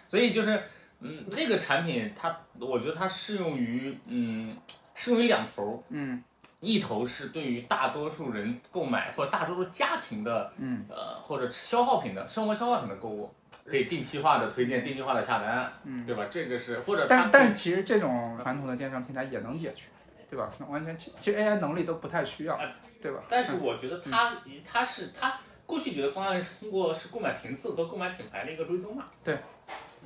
[0.08, 0.64] 所以就是，
[1.02, 4.56] 嗯，这个产品它，我觉得它适用于，嗯，
[4.96, 5.84] 适用于两头。
[5.90, 6.24] 嗯，
[6.60, 13.32] 一头是对于大多数人购买或者大多数家庭的，嗯，呃，或者消耗品的生活消耗品的购物，
[13.64, 16.26] 可以定期化的推荐，定期化的下单，嗯，对吧？
[16.32, 19.84] 这个是或者，但但是其实这种传统的电商平台也能解决，
[20.32, 20.50] 对吧？
[20.68, 22.60] 完全其其实 AI 能力都不太需要，
[23.00, 23.20] 对吧？
[23.30, 29.06] 但是我觉得它它是它过去解决方案是通过是购买频次和购买品牌的一个追踪嘛？
[29.24, 29.38] 对。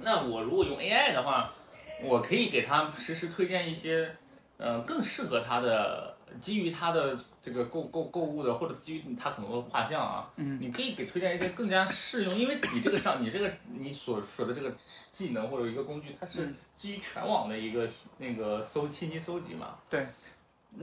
[0.02, 1.54] 那我如果用 AI 的话，
[2.02, 4.14] 我可以给他实时推荐一些，
[4.58, 6.11] 嗯，更适合他的。
[6.40, 14.74] 基于他的这个购购购物的，或者基于他可能的画像啊，嗯，你可以给推荐一些更加适用，因为你这个上，你这个你所说的这个
[15.12, 20.08] 技能或者一个工具，它是基于全网的一个那个搜信息搜集嘛，对，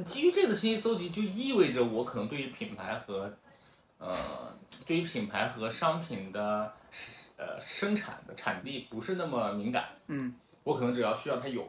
[0.04, 3.32] 基于这个信息搜集，就意味着我可能对于品牌和，
[3.98, 4.52] 呃，
[4.86, 6.72] 对于品牌和商品的
[7.36, 10.34] 呃生产的产地不是那么敏感，嗯，
[10.64, 11.66] 我可能只要需要它有，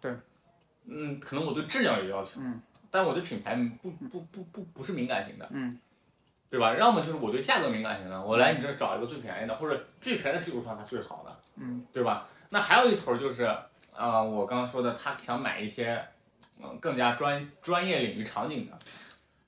[0.00, 0.12] 对，
[0.86, 2.60] 嗯，可能我对质量有要求，嗯。
[2.90, 5.78] 但我对品牌不不不不不是敏感型的，嗯，
[6.50, 6.74] 对吧？
[6.74, 12.26] 要么就是我对价格敏感型的，我来你这找一个最便宜的，或者最便宜的基础上它最好的，嗯，对吧？
[12.50, 13.44] 那还有一头就是
[13.94, 16.04] 啊，我刚刚说的，他想买一些
[16.60, 18.76] 嗯更加专专业领域场景的，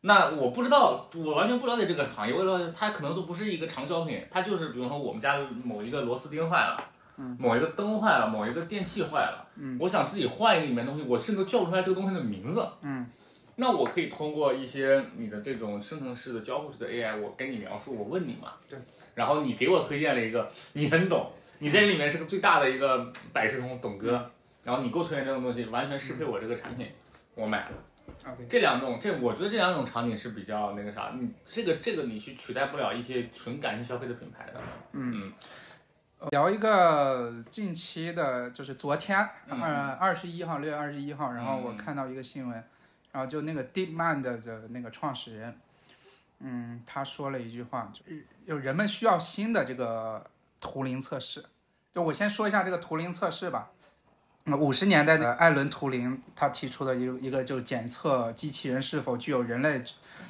[0.03, 6.77] 那我不知道，我完全不了解这个行业，为了解它可能都不是一个长销品，它就是比如说我们家某一个螺丝钉坏了，
[7.17, 13.11] 嗯，某一个灯坏了，某一个电器坏了，嗯，我想自己换一个里面东西，我甚至叫不出来这个东西的名字，嗯。
[13.63, 18.77] 那我可以通过一些你的这种生成式的交互式的 AI，我跟你描述，我问你嘛，对，
[19.15, 24.29] 然后你给我推荐了一个，你很懂，你在里面是个最大的一个百事通懂哥，
[24.65, 26.89] 然后你给我推荐这种东西，完全适配我这个产品，
[27.37, 27.77] 我买了。
[28.27, 34.61] OK，这两种，这我觉得这两种场景是比较那个啥，你这个这个你去取代不了一些纯感性消费的品牌的。
[34.91, 35.33] 嗯
[36.19, 39.17] 嗯，聊一个近期的，就是昨天
[39.49, 42.65] 二二十一号，六月二十一号，然后我看到一个新闻。
[43.13, 45.61] 然后就那个 DeepMind 的那个创始人，
[46.41, 48.03] 嗯，他说了一句话，就
[48.47, 50.25] 有人们需要新的这个
[50.59, 51.45] 图灵测试。
[51.95, 53.71] 就我先说一下这个图灵测试吧。
[54.59, 59.85] 五十年代的艾伦图灵他提出的一个一个就是检测机器人是否具有人类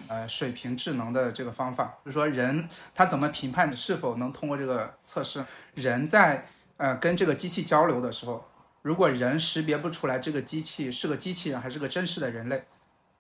[0.09, 5.45] 呃水平智能的这个方法，就说人他怎么评判是否能通过这个测试？
[5.75, 6.47] 人在
[6.79, 8.49] 呃跟这个机器交流的时候。
[8.83, 12.65] 如果人识别不出来这个机器是个机器人还是个真实的人类，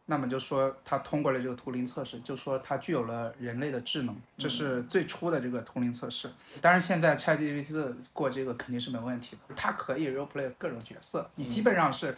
[0.07, 4.16] 那么就说他通过了这个图灵测试，就说它具有了人类的智能。
[4.37, 6.29] 这是最初的这个图灵测试。
[6.61, 11.31] 当然，现在 ChatGPT 过这个肯定是没问题的，它可以 role play 各种角色。
[11.37, 12.16] 你基本上是，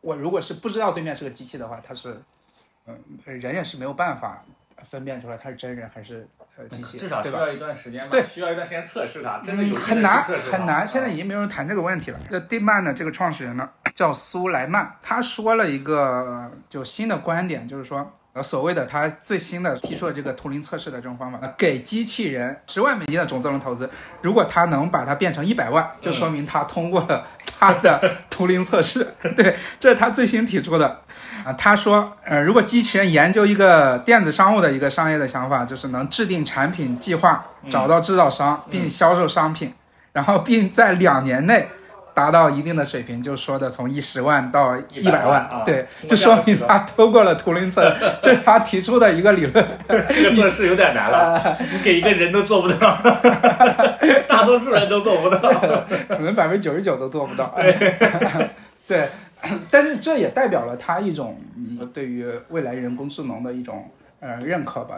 [0.00, 2.18] 我如果是不知道对面是个机器的话，它是，
[2.86, 4.42] 嗯，人也是没有办法
[4.82, 6.26] 分辨出来他是真人还是。
[6.66, 8.08] 至少需要一段时间吧。
[8.10, 10.86] 对，需要一段时间测试它，真的有很难很难。
[10.86, 12.18] 现在已经没有人谈这个问题了。
[12.30, 23.90] 那 DeepMind 的这个创始人呢，叫苏莱曼，他说了一个就新的观点，就是说，呃，所谓的他最新的提出了这个图灵测试的这种方法，给机器人十万美金的种子轮投资，
[24.22, 27.26] 如果他能把它变成一百万，就说明他通过了
[27.58, 29.14] 他的图灵测试。
[29.36, 31.00] 对，这是他最新提出的。
[31.44, 39.74] 啊，他说，呃，如果机器人研究一个电子商务的一个商业的想法，就是能制定产品计划，找到制造商并销售商品，
[40.12, 41.68] 然后并在两年内
[42.18, 49.64] 达到一定的水平，就说的从一十万到一百万，对，就说明他通过了图灵测，这是他提出的一个理论。
[49.86, 52.98] 这个测试有点难了，你给一个人都做不到，
[54.26, 55.48] 大多数人都做不到，
[56.10, 57.54] 可能百分之九十九都做不到。
[58.88, 59.08] 对。
[59.70, 61.40] 但是这也代表了他一种
[61.94, 64.96] 对于未来人工智能的一种呃认可吧。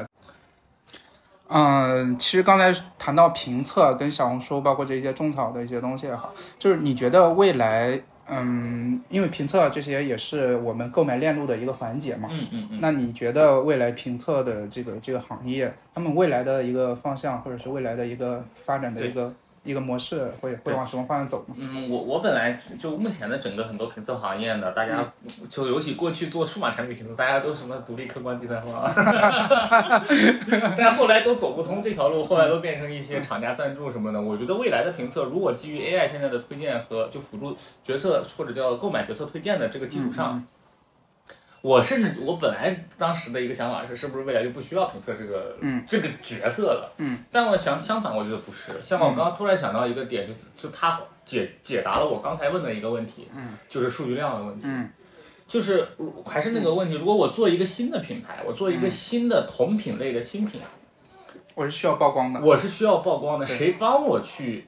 [1.53, 12.29] 嗯，其实刚才谈到评测跟小红书，包括这些种草的一些东西也好，就是你觉得未来，嗯，因为评测这些也是我们购买链路的一个环节嘛。
[12.31, 12.79] 嗯嗯嗯。
[12.81, 19.35] 那你觉得未来评测的这个这个行业，他们未来的一个方向，或者是未来的一个发展的一个？
[19.63, 21.55] 一个模式会会往什么方向走呢？
[21.59, 25.13] 嗯，我我本来就目前的整个很多评测行业呢，大家
[25.51, 28.91] 就尤其过去做数码产品评测，大家都什么独立、客观、第三方，
[30.79, 34.21] 但后来都走不通这条路，后来都变成一些厂家赞助什么的。
[34.21, 40.43] 我觉得未来的评测，如果基于 AI 现在的推荐和就辅助决策或者叫购买决策推荐的这个基础上。
[41.63, 46.93] 我甚至我本来当时的一个想法是，是不是未来就不需要评测这个这个角色了？
[46.97, 48.73] 嗯，但我想相反，我觉得不是。
[48.83, 54.91] 相反，我刚刚突然想到一个点，就就他解解答了我刚才问的一个问题，嗯，就是数据量的问题，嗯，
[55.47, 55.87] 就是
[56.25, 60.63] 还是那个问题，如果我做一个新的品牌，我做一个新的同品类的新品，
[61.55, 64.67] 我是需要曝光的，我是需要曝光的，谁帮我去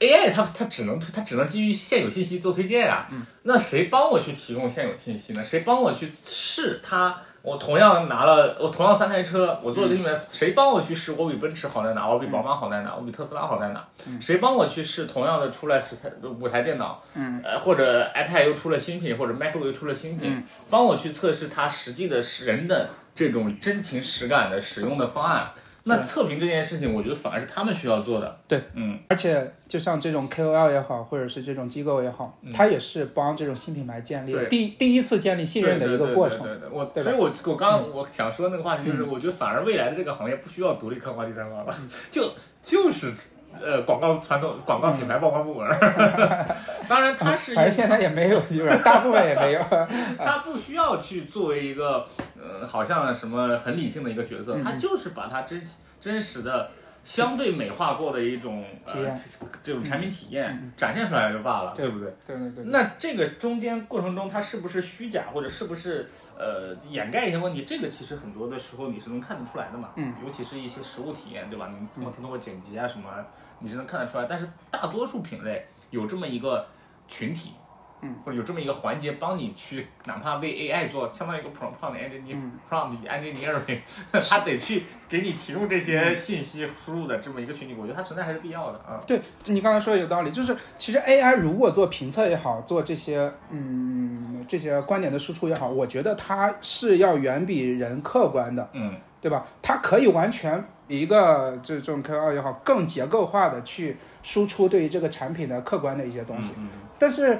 [0.00, 3.08] AI 它它只能它只能基于现有信息做推荐呀。
[3.42, 5.44] 那谁帮我去提供现有信息呢？
[5.44, 7.16] 谁帮我去试它？
[7.40, 11.12] 我同样拿了，我同样三台车，我做的里面谁帮我去试？
[11.12, 12.06] 我比奔驰好在哪？
[12.06, 12.94] 我比宝马好在哪？
[12.94, 13.82] 我比特斯拉好在哪？
[14.20, 15.06] 谁帮我去试？
[15.06, 17.02] 同样的出来十台五台电脑，
[17.42, 25.50] 呃，或者 iPad 又出了新品，或者 MacBook 又出了新品，帮我去测试它实际的人的这种真情实感的使用的方案。
[25.88, 28.40] 那测评这件事情，我觉得反而是他们需要做的。
[28.46, 36.42] 对，嗯，而且就像这种 KOL 也好，或者是这种机构也好，它也是帮这种新品牌建立第第一次建立信任的一个过程。
[36.42, 41.74] 对对对，我所以，我我刚我想说那个话题就是，我觉得反而未来的这个行业不需要独立客观第三方了，
[42.10, 42.32] 就
[42.62, 43.12] 就是。
[43.60, 45.68] 呃，广告传统广告品牌曝光部门，
[46.88, 49.60] 当然它是，反正现在也没有，基本上大部分也没有。
[50.18, 52.06] 它不需要去作为一个
[52.40, 55.62] 呃，好像什么很理性的一个角色，它就是把它真
[56.00, 56.70] 真实的。
[57.08, 59.18] 相对美化过的一种体验，
[59.64, 62.14] 这种产品体验展现出来就罢了，对不对？
[62.26, 62.64] 对对对。
[62.66, 67.64] 那这个中间过程中，它是不是虚假，或者是不是呃掩盖一些问题？
[67.64, 69.92] 这个其实很多的时候你是能看得出来的嘛。
[69.96, 70.14] 嗯。
[70.22, 71.68] 尤其是一些实物体验，对吧？
[71.68, 73.08] 你通过通过剪辑啊什么，
[73.60, 74.26] 你是能看得出来。
[74.28, 76.66] 但是大多数品类有这么一个
[77.08, 77.52] 群体。
[78.00, 83.78] 嗯，或者有这么一个环节帮你去，哪怕为 AI 做，相当于一个 prompt engineering，prompt engineering，
[84.30, 89.00] 他得去给你提供这些信息输入的这么一个群体，我觉得它存在还是必要的啊。
[89.06, 99.44] 对你刚才说的有道理，就是其实 AI 如果做评测也好，做这些嗯这些观点的输出也好，我觉得它是要远比人客观的，嗯，对吧？
[99.60, 106.52] 它可以完全比一个这种 KOL 也好更结构化的去输出对于这个产品的客观的一些东西，
[106.96, 107.36] 但是。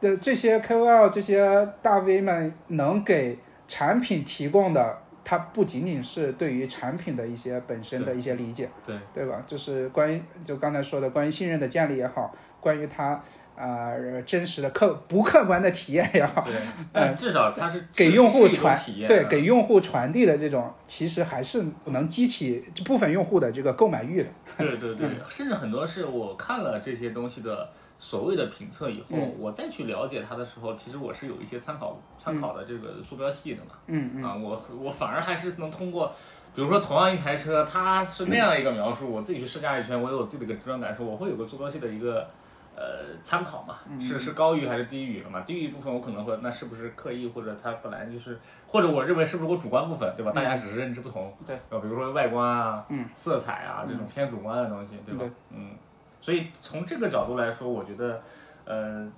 [0.00, 9.42] 的这些 KOL 这些大 V 们能给产品提供的，它不仅仅是对于产品的一些本身的一些理解，对对吧？
[9.46, 13.20] 就是关于就刚才说的关于信任的建立也好，关于它
[13.56, 13.92] 啊
[14.24, 16.54] 真实的客不客观的体验也好，对，
[16.92, 24.28] 但至少它是给用户传对给用户传递的这种，其实还是能激起部分用户的这个购买欲的。
[24.56, 27.70] 对对对，甚至很多是我看了这些东西的。
[27.98, 33.72] 所谓的评测以后，我再去了解它的时候，其实我是有一些参考参考的这个坐标系的嘛。
[33.88, 34.22] 嗯嗯。
[34.24, 36.12] 啊，我我反而还是能通过，
[36.54, 42.30] 比如说同样一台车，它是那样一个描述，我自己去试驾一圈，我有我自己的一个直观感受，我会有个坐标系的一个
[42.76, 43.74] 呃参考嘛。
[44.00, 45.40] 是是高于还是低于了嘛？
[45.40, 48.38] 低于部分我可能会那是不是刻意或者它本来就是，
[48.68, 50.30] 或者我认为是不是我主观部分，对吧？
[50.30, 51.34] 大家只是认知不同。
[51.44, 51.56] 对。
[51.56, 55.34] 啊，比如说外观啊，色彩啊这种偏主观的东西，对吧？
[55.50, 55.70] 嗯。
[56.20, 58.20] 所以从这个角度来说，我觉得，
[58.64, 59.08] 呃，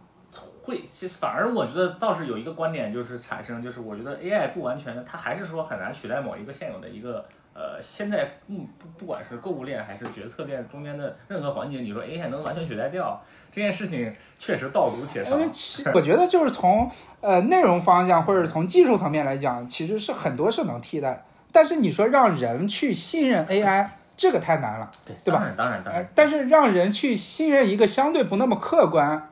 [0.62, 7.24] 会，其实反而我觉得倒是有一个观点就是产生，就是我觉得 AI 不完全，它还是说很难取代某一个现有的一个，
[7.55, 13.20] 呃，现在不不不管是购物链还是决策链中间的任何环节，你说 AI 能完全取代掉
[13.51, 15.40] 这件事情，确实道阻且长。
[15.94, 16.88] 我觉得就是从
[17.20, 23.88] 呃内容方向或者从技术层面来讲，其实是很多是能替代，但是你说让人去信任 AI。
[24.21, 25.39] 这个太难了，对对吧？
[25.39, 26.07] 当然当然当然。
[26.14, 29.31] 但是让人去信任一个相对不那么客观，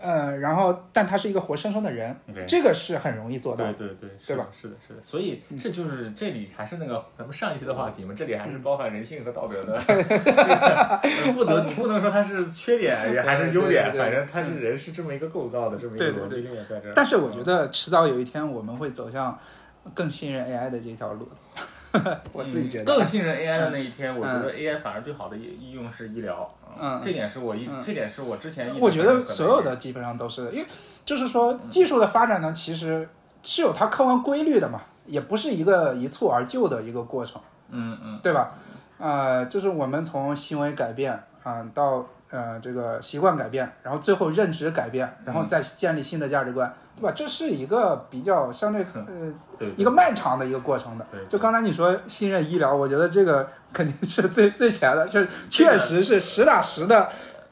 [0.00, 3.64] 呃，然后但他是一个活生生的人，这个是很容易做到。
[3.72, 4.46] 对对对，对吧？
[4.52, 5.00] 是的，是的。
[5.02, 9.76] 所以这就是这里还是那个咱们上一期的话题嘛，这里还是包含人性和道德的。
[11.34, 16.92] 不能你不能说它是缺点，也还是优点，反正它是人是这么一个构造的，这么一个逻辑链在这儿。
[16.94, 19.36] 但是我觉得迟早有一天我们会走向
[19.92, 21.28] 更信任 AI 的这条路。
[22.32, 26.52] 我自己觉得更信任 AI 的那一天，我觉得 AI 反而最好的应用是医疗。
[26.80, 28.78] 嗯，这点是我一，这点是我之前。
[28.80, 30.66] 我觉得所有的基本上都是，因为
[31.04, 33.08] 就是说技术的发展呢，其实
[33.42, 37.40] 是有它客观规律的嘛，也不是一个一蹴而就的一个过程。
[37.70, 38.54] 嗯嗯，对吧？
[38.98, 42.06] 呃，就是我们从行为改变啊到。
[42.30, 47.12] 呃，这个习惯改变，然后最后认知改变，然后再建立新的价值观，对吧？
[47.14, 49.32] 这是一个比较相对呃
[49.76, 51.06] 一个漫长的一个过程的。
[51.28, 57.08] 就刚才你说信任医疗，我觉得这个肯定是最最前的，就是确实是实打实的，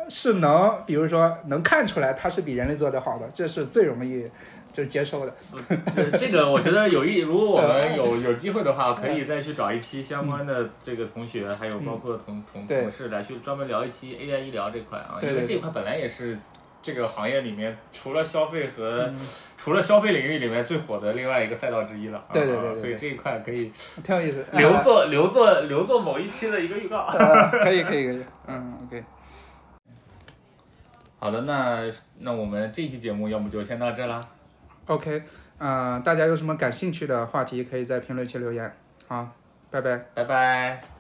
[0.09, 4.29] 是能比如说能看出来它是比人类做的好的，这是最容易。
[4.73, 5.35] 就是接受的，
[6.18, 16.39] 这个我觉得有一，如果我们 有有机会的话，可以再去找一期相关的这个同学，还有包括同同同事来去专门聊一期 AI 医疗这块啊，因为这块本来也是
[16.81, 19.12] 这个行业里面除了消费和
[19.59, 22.25] 除了消费领域里面最火的另外一个赛道之一了。
[22.33, 23.70] 对对对，所以这一块可以
[24.03, 27.07] 挺有意思，留作 留作留作某一期的一个预告。
[27.62, 29.05] 可以可以可以，嗯，OK。
[31.18, 31.83] 好的，那
[32.18, 34.20] 那我们这期节目要不就先到这啦。
[34.87, 35.22] OK，
[35.59, 38.72] 嗯，大家有什么感兴趣的话题，可以在评论区留言。
[39.07, 39.28] 好，
[39.70, 40.91] 拜拜，拜拜。